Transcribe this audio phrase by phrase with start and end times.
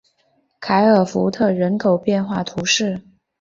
[0.59, 2.99] 凯尔福特人口变化图示